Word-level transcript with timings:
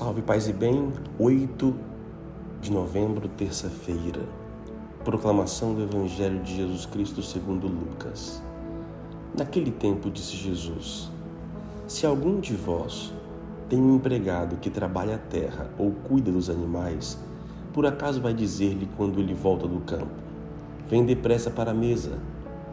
Salve 0.00 0.22
paz 0.22 0.48
e 0.48 0.52
bem, 0.54 0.90
8 1.18 1.74
de 2.62 2.72
novembro, 2.72 3.28
terça-feira. 3.28 4.22
Proclamação 5.04 5.74
do 5.74 5.82
Evangelho 5.82 6.42
de 6.42 6.56
Jesus 6.56 6.86
Cristo 6.86 7.22
segundo 7.22 7.66
Lucas. 7.66 8.42
Naquele 9.36 9.70
tempo 9.70 10.10
disse 10.10 10.36
Jesus: 10.36 11.10
Se 11.86 12.06
algum 12.06 12.40
de 12.40 12.56
vós 12.56 13.12
tem 13.68 13.78
um 13.78 13.96
empregado 13.96 14.56
que 14.56 14.70
trabalha 14.70 15.16
a 15.16 15.18
terra 15.18 15.68
ou 15.76 15.90
cuida 15.90 16.32
dos 16.32 16.48
animais, 16.48 17.18
por 17.74 17.84
acaso 17.84 18.22
vai 18.22 18.32
dizer-lhe 18.32 18.88
quando 18.96 19.20
ele 19.20 19.34
volta 19.34 19.68
do 19.68 19.80
campo: 19.80 20.14
Vem 20.88 21.04
depressa 21.04 21.50
para 21.50 21.72
a 21.72 21.74
mesa. 21.74 22.18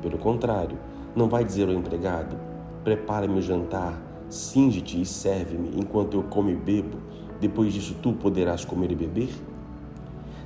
Pelo 0.00 0.16
contrário, 0.16 0.78
não 1.14 1.28
vai 1.28 1.44
dizer 1.44 1.68
ao 1.68 1.74
empregado: 1.74 2.34
Prepara-me 2.82 3.40
o 3.40 3.42
jantar 3.42 4.08
Cinge-te 4.30 5.00
e 5.00 5.04
serve-me 5.04 5.76
enquanto 5.76 6.16
eu 6.16 6.22
como 6.22 6.50
e 6.50 6.54
bebo, 6.54 6.98
depois 7.40 7.74
disso 7.74 7.96
tu 8.00 8.12
poderás 8.12 8.64
comer 8.64 8.92
e 8.92 8.94
beber? 8.94 9.34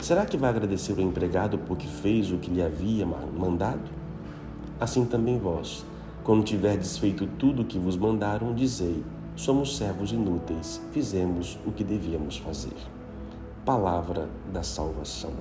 Será 0.00 0.24
que 0.24 0.38
vai 0.38 0.48
agradecer 0.48 0.94
o 0.94 1.02
empregado 1.02 1.58
porque 1.58 1.86
fez 1.86 2.32
o 2.32 2.38
que 2.38 2.50
lhe 2.50 2.62
havia 2.62 3.04
mandado? 3.04 3.82
Assim 4.80 5.04
também 5.04 5.38
vós, 5.38 5.84
quando 6.22 6.42
tiverdes 6.42 6.96
feito 6.96 7.26
tudo 7.38 7.60
o 7.60 7.64
que 7.66 7.78
vos 7.78 7.94
mandaram, 7.94 8.54
dizei: 8.54 9.04
somos 9.36 9.76
servos 9.76 10.12
inúteis, 10.12 10.80
fizemos 10.90 11.58
o 11.66 11.70
que 11.70 11.84
devíamos 11.84 12.38
fazer. 12.38 12.76
Palavra 13.66 14.30
da 14.50 14.62
salvação. 14.62 15.32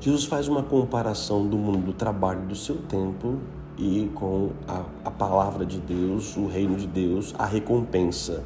Jesus 0.00 0.24
faz 0.24 0.46
uma 0.46 0.62
comparação 0.62 1.48
do 1.48 1.56
mundo 1.56 1.86
do 1.86 1.92
trabalho 1.92 2.46
do 2.46 2.54
seu 2.54 2.76
tempo 2.76 3.40
e 3.78 4.10
com 4.14 4.50
a, 4.66 4.84
a 5.04 5.10
palavra 5.10 5.64
de 5.66 5.78
Deus, 5.78 6.36
o 6.36 6.46
reino 6.46 6.76
de 6.76 6.86
Deus, 6.86 7.34
a 7.38 7.44
recompensa 7.44 8.42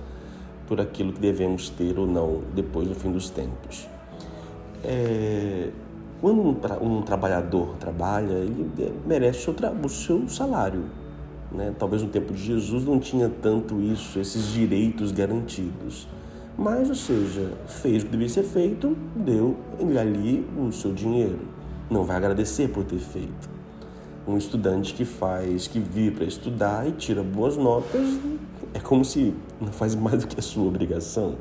por 0.66 0.80
aquilo 0.80 1.12
que 1.12 1.20
devemos 1.20 1.68
ter 1.68 1.98
ou 1.98 2.06
não 2.06 2.42
depois 2.54 2.88
do 2.88 2.94
fim 2.94 3.12
dos 3.12 3.30
tempos. 3.30 3.88
É, 4.84 5.70
quando 6.20 6.40
um, 6.40 6.54
tra 6.54 6.78
um, 6.82 7.02
trabalhador 7.02 7.76
trabalha, 7.78 8.34
ele 8.34 8.70
merece 9.06 9.48
o, 9.50 9.54
o 9.84 9.88
seu 9.88 10.28
salário. 10.28 10.84
Né? 11.52 11.74
Talvez 11.78 12.02
no 12.02 12.08
tempo 12.08 12.32
de 12.32 12.42
Jesus 12.42 12.84
não 12.84 12.98
tinha 12.98 13.28
tanto 13.28 13.80
isso, 13.80 14.18
esses 14.18 14.48
direitos 14.48 15.12
garantidos. 15.12 16.08
Mas, 16.58 16.88
ou 16.88 16.94
seja, 16.94 17.52
fez 17.66 18.02
o 18.02 18.06
que 18.06 18.12
devia 18.12 18.28
ser 18.28 18.42
feito, 18.42 18.96
deu 19.16 19.56
ali 19.98 20.46
o 20.58 20.70
seu 20.72 20.92
dinheiro. 20.92 21.40
Não 21.88 22.04
vai 22.04 22.16
agradecer 22.16 22.68
por 22.68 22.84
ter 22.84 22.98
feito 22.98 23.59
um 24.30 24.38
estudante 24.38 24.94
que 24.94 25.04
faz, 25.04 25.66
que 25.66 25.78
vive 25.78 26.16
para 26.16 26.24
estudar 26.24 26.88
e 26.88 26.92
tira 26.92 27.22
boas 27.22 27.56
notas, 27.56 28.18
é 28.72 28.78
como 28.78 29.04
se 29.04 29.34
não 29.60 29.72
faz 29.72 29.94
mais 29.94 30.22
do 30.22 30.26
que 30.26 30.38
a 30.38 30.42
sua 30.42 30.66
obrigação. 30.66 31.34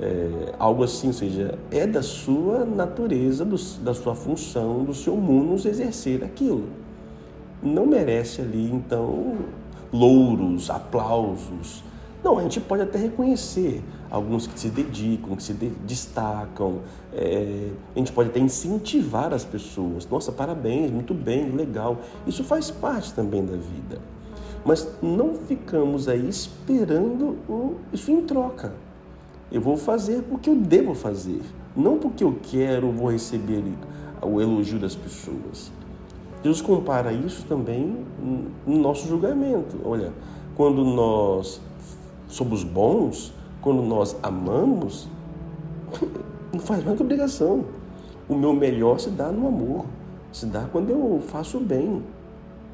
É, 0.00 0.52
algo 0.58 0.82
assim, 0.82 1.08
ou 1.08 1.12
seja, 1.12 1.58
é 1.70 1.86
da 1.86 2.02
sua 2.02 2.64
natureza, 2.64 3.44
do, 3.44 3.56
da 3.82 3.94
sua 3.94 4.14
função, 4.14 4.84
do 4.84 4.94
seu 4.94 5.16
munus 5.16 5.64
exercer 5.64 6.24
aquilo. 6.24 6.64
Não 7.62 7.86
merece 7.86 8.40
ali, 8.40 8.70
então, 8.72 9.36
louros, 9.92 10.68
aplausos, 10.70 11.82
não, 12.24 12.38
a 12.38 12.42
gente 12.42 12.58
pode 12.58 12.82
até 12.82 12.98
reconhecer 12.98 13.84
alguns 14.10 14.46
que 14.46 14.58
se 14.58 14.70
dedicam, 14.70 15.36
que 15.36 15.42
se 15.42 15.52
de 15.52 15.68
destacam. 15.86 16.80
É, 17.12 17.68
a 17.94 17.98
gente 17.98 18.12
pode 18.12 18.30
até 18.30 18.40
incentivar 18.40 19.34
as 19.34 19.44
pessoas. 19.44 20.08
Nossa, 20.08 20.32
parabéns, 20.32 20.90
muito 20.90 21.12
bem, 21.12 21.50
legal. 21.50 21.98
Isso 22.26 22.42
faz 22.42 22.70
parte 22.70 23.12
também 23.12 23.44
da 23.44 23.52
vida. 23.52 24.00
Mas 24.64 24.88
não 25.02 25.34
ficamos 25.34 26.08
aí 26.08 26.26
esperando 26.26 27.36
isso 27.92 28.10
em 28.10 28.22
troca. 28.22 28.72
Eu 29.52 29.60
vou 29.60 29.76
fazer 29.76 30.22
porque 30.22 30.48
eu 30.48 30.56
devo 30.56 30.94
fazer, 30.94 31.42
não 31.76 31.98
porque 31.98 32.24
eu 32.24 32.38
quero 32.42 32.90
vou 32.90 33.10
receber 33.10 33.62
o 34.22 34.40
elogio 34.40 34.78
das 34.78 34.96
pessoas. 34.96 35.70
Deus 36.42 36.62
compara 36.62 37.12
isso 37.12 37.44
também 37.46 37.98
no 38.66 38.78
nosso 38.78 39.06
julgamento. 39.06 39.78
Olha, 39.84 40.12
quando 40.56 40.82
nós 40.84 41.60
somos 42.34 42.64
bons, 42.64 43.32
quando 43.62 43.80
nós 43.80 44.16
amamos, 44.22 45.08
não 46.52 46.58
faz 46.58 46.84
mais 46.84 46.96
que 46.96 47.02
obrigação. 47.02 47.64
O 48.28 48.34
meu 48.34 48.52
melhor 48.52 48.98
se 48.98 49.10
dá 49.10 49.30
no 49.30 49.46
amor, 49.46 49.86
se 50.32 50.46
dá 50.46 50.66
quando 50.70 50.90
eu 50.90 51.22
faço 51.28 51.60
bem. 51.60 52.02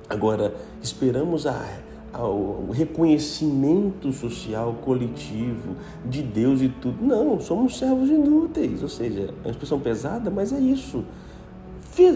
Agora, 0.09 0.54
esperamos 0.81 1.47
a, 1.47 1.62
a, 2.10 2.26
o 2.26 2.71
reconhecimento 2.72 4.10
social 4.12 4.76
coletivo 4.82 5.77
de 6.06 6.22
Deus 6.22 6.62
e 6.62 6.69
tudo. 6.69 7.04
Não, 7.04 7.38
somos 7.38 7.77
servos 7.77 8.09
inúteis. 8.09 8.82
Ou 8.82 8.88
seja, 8.88 9.34
é 9.44 9.47
uma 9.47 9.50
expressão 9.50 9.78
pesada, 9.78 10.31
mas 10.31 10.54
é 10.54 10.59
isso. 10.59 11.04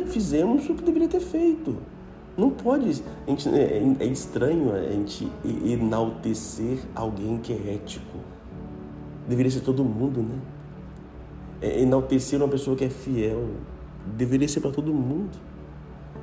Fizemos 0.07 0.69
o 0.71 0.75
que 0.75 0.83
deveria 0.83 1.09
ter 1.09 1.21
feito. 1.21 1.77
Não 2.37 2.51
pode. 2.51 3.03
A 3.27 3.31
gente, 3.31 3.49
é, 3.49 3.83
é 4.01 4.07
estranho 4.07 4.73
a 4.75 4.81
gente 4.93 5.31
enaltecer 5.45 6.79
alguém 6.95 7.39
que 7.39 7.53
é 7.53 7.75
ético. 7.75 8.19
Deveria 9.29 9.51
ser 9.51 9.61
todo 9.61 9.85
mundo, 9.85 10.21
né? 10.21 10.39
É 11.63 11.81
enaltecer 11.81 12.41
uma 12.41 12.49
pessoa 12.49 12.77
que 12.77 12.85
é 12.85 12.91
fiel. 12.91 13.47
Deveria 14.17 14.49
ser 14.49 14.61
para 14.61 14.71
todo 14.71 14.93
mundo. 14.93 15.39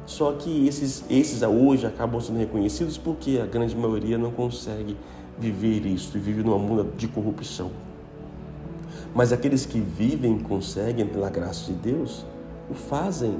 Só 0.05 0.33
que 0.33 0.67
esses, 0.67 1.05
esses 1.09 1.41
hoje 1.41 1.85
acabam 1.85 2.19
sendo 2.19 2.39
reconhecidos 2.39 2.97
porque 2.97 3.39
a 3.41 3.45
grande 3.45 3.75
maioria 3.75 4.17
não 4.17 4.31
consegue 4.31 4.97
viver 5.39 5.85
isso 5.85 6.17
e 6.17 6.19
vive 6.19 6.43
numa 6.43 6.57
mundo 6.57 6.91
de 6.97 7.07
corrupção. 7.07 7.71
Mas 9.13 9.31
aqueles 9.31 9.65
que 9.65 9.79
vivem 9.79 10.37
conseguem, 10.39 11.05
pela 11.05 11.29
graça 11.29 11.71
de 11.71 11.73
Deus, 11.73 12.25
o 12.69 12.73
fazem 12.73 13.37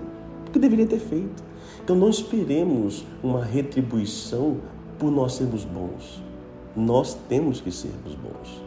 porque 0.51 0.59
deveria 0.59 0.85
ter 0.85 0.99
feito. 0.99 1.41
Então 1.81 1.95
não 1.95 2.09
esperemos 2.09 3.05
uma 3.23 3.43
retribuição 3.43 4.57
por 4.99 5.09
nós 5.09 5.33
sermos 5.35 5.63
bons. 5.63 6.21
Nós 6.75 7.17
temos 7.29 7.61
que 7.61 7.71
sermos 7.71 8.15
bons. 8.15 8.61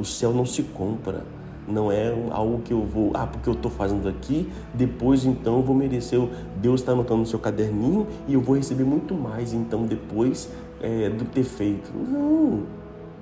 O 0.00 0.04
céu 0.04 0.32
não 0.32 0.46
se 0.46 0.62
compra. 0.62 1.24
Não 1.66 1.92
é 1.92 2.10
algo 2.30 2.62
que 2.62 2.72
eu 2.72 2.82
vou, 2.82 3.10
ah, 3.12 3.26
porque 3.26 3.46
eu 3.46 3.52
estou 3.52 3.70
fazendo 3.70 4.08
aqui, 4.08 4.50
depois 4.72 5.26
então 5.26 5.56
eu 5.56 5.62
vou 5.62 5.76
merecer. 5.76 6.18
Deus 6.56 6.80
está 6.80 6.92
anotando 6.92 7.20
no 7.20 7.26
seu 7.26 7.38
caderninho 7.38 8.06
e 8.26 8.32
eu 8.32 8.40
vou 8.40 8.56
receber 8.56 8.84
muito 8.84 9.12
mais, 9.12 9.52
então 9.52 9.84
depois 9.84 10.48
é, 10.80 11.10
do 11.10 11.26
ter 11.26 11.44
feito. 11.44 11.92
Não, 11.94 12.62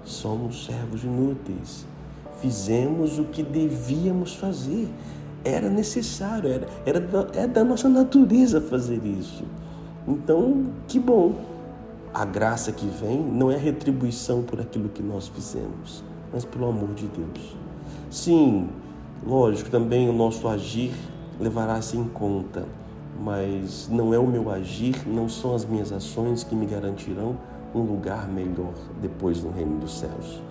somos 0.05 0.65
servos 0.65 1.03
inúteis. 1.03 1.85
Fizemos 2.41 3.19
o 3.19 3.25
que 3.25 3.43
devíamos 3.43 4.37
fazer 4.37 4.87
era 5.47 5.69
necessário, 5.69 6.51
era, 6.51 6.67
era 6.85 7.01
da, 7.01 7.27
é 7.35 7.47
da 7.47 7.63
nossa 7.63 7.89
natureza 7.89 8.61
fazer 8.61 9.01
isso. 9.05 9.45
Então, 10.07 10.67
que 10.89 10.99
bom. 10.99 11.35
A 12.13 12.25
graça 12.25 12.73
que 12.73 12.87
vem 12.87 13.21
não 13.21 13.51
é 13.51 13.57
retribuição 13.57 14.43
por 14.43 14.59
aquilo 14.61 14.89
que 14.89 15.03
nós 15.03 15.29
fizemos, 15.29 16.03
mas 16.33 16.45
pelo 16.45 16.67
amor 16.67 16.95
de 16.95 17.07
Deus. 17.07 17.57
Sim, 18.11 18.71
lógico, 19.27 19.71
também 19.71 20.09
o 20.09 20.13
nosso 20.13 20.49
agir 20.49 20.95
levará-se 21.39 21.97
em 21.97 22.05
conta, 22.05 22.65
mas 23.23 23.87
não 23.91 24.15
é 24.15 24.19
o 24.19 24.27
meu 24.27 24.51
agir, 24.51 25.07
não 25.07 25.29
são 25.29 25.55
as 25.55 25.67
minhas 25.67 25.93
ações 25.93 26.43
que 26.43 26.55
me 26.55 26.65
garantirão 26.65 27.37
um 27.75 27.83
lugar 27.83 28.27
melhor 28.27 28.73
depois 29.03 29.43
no 29.43 29.51
reino 29.51 29.79
dos 29.79 29.99
céus. 29.99 30.43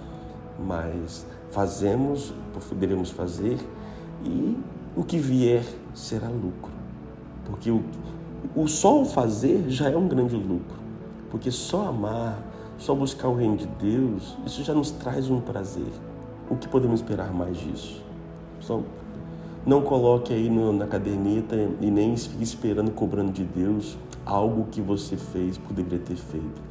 Mas 0.59 1.25
fazemos, 1.49 2.31
devemos 2.77 3.09
fazer 3.09 3.57
e 4.23 4.55
o 4.95 5.03
que 5.03 5.17
vier 5.17 5.63
será 5.93 6.27
lucro. 6.27 6.71
Porque 7.45 7.69
o, 7.69 7.83
o 8.55 8.67
só 8.67 9.01
o 9.01 9.05
fazer 9.05 9.65
já 9.69 9.89
é 9.89 9.97
um 9.97 10.07
grande 10.07 10.35
lucro. 10.35 10.77
Porque 11.29 11.51
só 11.51 11.87
amar, 11.87 12.41
só 12.77 12.95
buscar 12.95 13.27
o 13.27 13.35
reino 13.35 13.57
de 13.57 13.67
Deus, 13.67 14.37
isso 14.45 14.63
já 14.63 14.73
nos 14.73 14.91
traz 14.91 15.29
um 15.29 15.41
prazer. 15.41 15.91
O 16.49 16.55
que 16.55 16.67
podemos 16.67 17.01
esperar 17.01 17.33
mais 17.33 17.57
disso? 17.57 18.01
Só 18.59 18.81
não 19.65 19.81
coloque 19.81 20.31
aí 20.31 20.49
no, 20.49 20.71
na 20.71 20.85
caderneta 20.85 21.55
e 21.81 21.89
nem 21.89 22.15
fique 22.15 22.43
esperando, 22.43 22.91
cobrando 22.91 23.31
de 23.31 23.43
Deus 23.43 23.97
algo 24.23 24.67
que 24.71 24.79
você 24.79 25.17
fez 25.17 25.57
porque 25.57 25.73
deveria 25.73 26.05
ter 26.05 26.15
feito. 26.15 26.61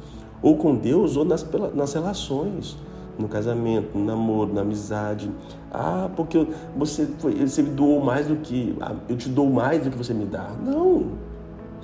Ou 0.41 0.55
com 0.57 0.75
Deus 0.75 1.17
ou 1.17 1.25
nas, 1.25 1.45
nas 1.73 1.93
relações 1.93 2.77
no 3.17 3.27
casamento, 3.27 3.97
no 3.97 4.05
namoro, 4.05 4.53
na 4.53 4.61
amizade. 4.61 5.31
Ah, 5.71 6.09
porque 6.15 6.47
você, 6.75 7.05
você 7.05 7.61
me 7.61 7.71
doou 7.71 8.03
mais 8.03 8.27
do 8.27 8.35
que. 8.37 8.75
Ah, 8.81 8.95
eu 9.09 9.17
te 9.17 9.29
dou 9.29 9.49
mais 9.49 9.83
do 9.83 9.91
que 9.91 9.97
você 9.97 10.13
me 10.13 10.25
dá. 10.25 10.49
Não. 10.63 11.11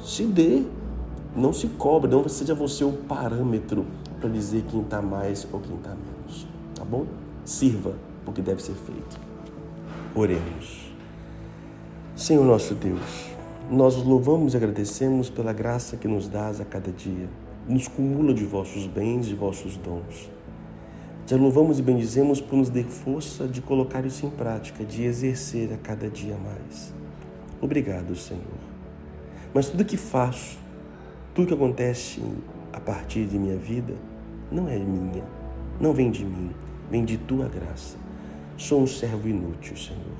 Se 0.04 0.24
dê. 0.24 0.64
Não 1.36 1.54
se 1.54 1.68
cobre. 1.68 2.10
Não 2.10 2.28
seja 2.28 2.54
você 2.54 2.84
o 2.84 2.92
parâmetro 2.92 3.86
para 4.20 4.30
dizer 4.30 4.64
quem 4.70 4.82
está 4.82 5.02
mais 5.02 5.48
ou 5.52 5.60
quem 5.60 5.76
está 5.76 5.90
menos. 5.90 6.48
Tá 6.76 6.84
bom? 6.84 7.06
Sirva 7.44 7.94
porque 8.26 8.42
deve 8.42 8.62
ser 8.62 8.74
feito. 8.74 9.20
Oremos. 10.16 10.92
Senhor 12.16 12.46
nosso 12.46 12.76
Deus, 12.76 13.32
nós 13.70 13.96
os 13.96 14.04
louvamos 14.04 14.54
e 14.54 14.58
agradecemos 14.58 15.30
pela 15.30 15.54
graça 15.54 15.98
que 15.98 16.08
nos 16.08 16.28
dás 16.28 16.62
a 16.62 16.66
cada 16.66 16.92
dia. 16.92 17.28
Nos 17.68 17.88
cumula 17.88 18.34
de 18.34 18.46
vossos 18.46 18.86
bens 18.86 19.28
e 19.28 19.34
vossos 19.34 19.78
dons. 19.78 20.30
Já 21.32 21.38
louvamos 21.38 21.80
e 21.80 21.82
bendizemos 21.82 22.42
por 22.42 22.58
nos 22.58 22.70
dar 22.70 22.84
força 22.84 23.48
de 23.48 23.62
colocar 23.62 24.06
isso 24.06 24.26
em 24.26 24.30
prática, 24.30 24.84
de 24.84 25.04
exercer 25.04 25.72
a 25.72 25.78
cada 25.78 26.10
dia 26.10 26.36
mais. 26.36 26.94
Obrigado, 27.62 28.14
Senhor. 28.18 28.44
Mas 29.54 29.70
tudo 29.70 29.86
que 29.86 29.96
faço, 29.96 30.60
tudo 31.34 31.48
que 31.48 31.54
acontece 31.54 32.22
a 32.74 32.82
partir 32.82 33.28
de 33.28 33.40
minha 33.40 33.56
vida, 33.56 33.94
não 34.52 34.68
é 34.68 34.78
minha, 34.78 35.24
não 35.80 35.94
vem 35.94 36.12
de 36.12 36.26
mim, 36.26 36.52
vem 36.90 37.06
de 37.06 37.18
tua 37.18 37.48
graça. 37.48 37.96
Sou 38.58 38.82
um 38.82 38.88
servo 38.88 39.30
inútil, 39.30 39.78
Senhor. 39.78 40.20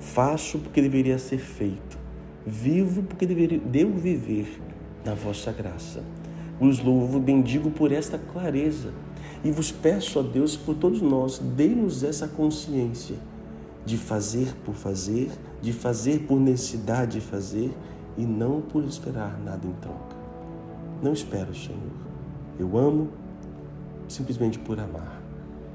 Faço 0.00 0.58
porque 0.58 0.82
deveria 0.82 1.16
ser 1.16 1.38
feito, 1.38 1.96
vivo 2.44 3.04
porque 3.04 3.24
deveria, 3.24 3.60
devo 3.60 3.96
viver 3.96 4.60
na 5.04 5.14
vossa 5.14 5.52
graça. 5.52 6.02
Os 6.58 6.80
louvo, 6.80 7.20
bendigo 7.20 7.70
por 7.70 7.92
esta 7.92 8.18
clareza 8.18 8.92
e 9.44 9.50
vos 9.50 9.70
peço 9.70 10.18
a 10.18 10.22
Deus 10.22 10.56
por 10.56 10.74
todos 10.74 11.02
nós, 11.02 11.38
dê-nos 11.38 12.02
essa 12.02 12.26
consciência 12.26 13.16
de 13.84 13.98
fazer 13.98 14.54
por 14.64 14.74
fazer, 14.74 15.30
de 15.60 15.72
fazer 15.72 16.20
por 16.20 16.40
necessidade 16.40 17.20
de 17.20 17.20
fazer 17.20 17.70
e 18.16 18.24
não 18.24 18.62
por 18.62 18.82
esperar 18.84 19.38
nada 19.38 19.66
em 19.66 19.72
troca. 19.74 20.16
Não 21.02 21.12
espero, 21.12 21.54
Senhor. 21.54 21.78
Eu 22.58 22.78
amo 22.78 23.10
simplesmente 24.08 24.58
por 24.58 24.80
amar. 24.80 25.20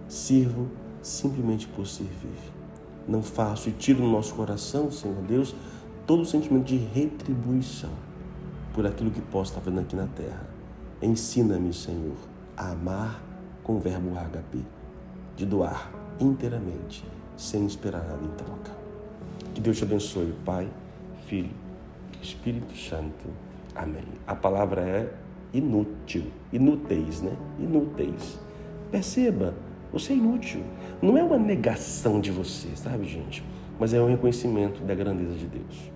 Sirvo 0.08 0.68
simplesmente 1.04 1.68
por 1.68 1.86
servir. 1.86 2.40
Não 3.08 3.22
faço 3.22 3.70
e 3.70 3.72
tiro 3.72 4.02
no 4.02 4.12
nosso 4.12 4.34
coração, 4.34 4.90
Senhor 4.92 5.22
Deus, 5.24 5.56
todo 6.08 6.24
o 6.24 6.26
sentimento 6.26 6.66
de 6.66 6.78
retribuição 6.78 7.92
por 8.74 8.88
aquilo 8.88 9.12
que 9.12 9.22
posso 9.22 9.52
estar 9.52 9.62
fazendo 9.62 9.82
aqui 9.82 9.96
na 9.96 10.08
terra. 10.08 10.50
Ensina-me, 11.02 11.72
Senhor, 11.74 12.18
a 12.58 12.72
amar 12.72 13.29
com 13.70 13.76
o 13.76 13.80
verbo 13.80 14.10
HP, 14.16 14.58
de 15.36 15.46
doar 15.46 15.92
inteiramente, 16.20 17.06
sem 17.38 17.68
esperar 17.68 18.04
nada 18.04 18.26
em 18.26 18.32
troca. 18.32 18.72
Que 19.54 19.62
Deus 19.62 19.78
te 19.78 19.84
abençoe, 19.84 20.34
Pai, 20.44 20.68
Filho, 21.28 21.52
Espírito 22.20 22.76
Santo. 22.76 23.28
Amém. 23.76 24.06
A 24.26 24.34
palavra 24.34 24.82
é 24.82 25.14
inútil, 25.54 26.32
inúteis, 26.52 27.22
né? 27.22 27.38
Inúteis. 27.60 28.40
Perceba, 28.90 29.54
você 29.94 30.14
é 30.14 30.16
inútil. 30.16 30.64
Não 31.00 31.16
é 31.16 31.24
uma 31.24 31.38
negação 31.38 32.20
de 32.20 32.32
você, 32.32 32.70
sabe, 32.76 33.06
gente? 33.06 33.44
Mas 33.80 33.94
é 33.94 34.02
um 34.02 34.08
reconhecimento 34.08 34.82
da 34.82 34.96
grandeza 34.96 35.36
de 35.36 35.46
Deus. 35.46 35.92